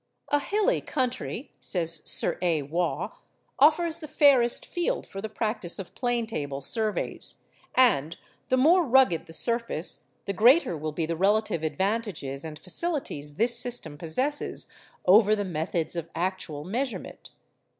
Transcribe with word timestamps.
'A 0.31 0.39
hilly 0.39 0.81
country,' 0.81 1.51
says 1.59 2.01
Sir 2.09 2.39
A. 2.41 2.63
Waugh, 2.63 3.11
'offers 3.59 3.99
the 3.99 4.07
fairest 4.07 4.65
field 4.65 5.05
for 5.05 5.21
the 5.21 5.29
practice 5.29 5.77
of 5.77 5.93
plane 5.93 6.25
table 6.25 6.59
surveys, 6.59 7.43
and 7.75 8.17
the 8.49 8.57
more 8.57 8.83
rugged 8.83 9.27
the 9.27 9.33
surface 9.33 10.05
the 10.25 10.33
greater 10.33 10.75
will 10.75 10.91
be 10.91 11.05
the 11.05 11.15
relative 11.15 11.61
advantages 11.61 12.43
and 12.43 12.57
facilities 12.57 13.35
this 13.35 13.55
system 13.59 13.95
possesses 13.95 14.65
over 15.05 15.35
the 15.35 15.45
methods 15.45 15.95
of 15.95 16.09
actual 16.15 16.63
measurement. 16.63 17.29